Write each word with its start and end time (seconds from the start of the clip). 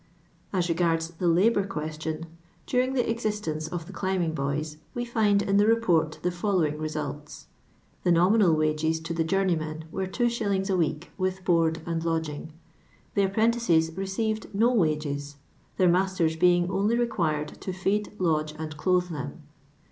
As 0.51 0.67
regards 0.67 1.09
the 1.09 1.27
labour 1.27 1.63
qnestlon, 1.67 2.23
during 2.65 2.93
the 2.93 3.07
ex 3.07 3.23
istence 3.23 3.71
of 3.71 3.85
the 3.85 3.93
climbing 3.93 4.33
boya, 4.33 4.77
we 4.95 5.05
find 5.05 5.43
in 5.43 5.57
the 5.57 5.67
Report 5.67 6.17
the 6.23 6.31
following 6.31 6.79
results:— 6.79 7.45
The 8.03 8.11
nominal 8.11 8.55
wages 8.55 8.99
to 9.01 9.13
the 9.13 9.23
jonmeymen 9.23 9.83
were 9.91 10.07
2.*. 10.07 10.25
a 10.27 10.75
wefk, 10.75 11.03
with 11.19 11.45
board 11.45 11.83
and 11.85 12.03
lodging. 12.03 12.51
The 13.13 13.27
appren 13.27 13.51
tices 13.53 13.95
received 13.95 14.47
no 14.55 14.73
wages, 14.73 15.35
their 15.77 15.87
masters 15.87 16.35
being 16.35 16.67
only 16.71 16.97
required 16.97 17.61
to 17.61 17.71
feed, 17.71 18.11
lodge, 18.17 18.55
and 18.57 18.75
clothe 18.75 19.09
them. 19.09 19.43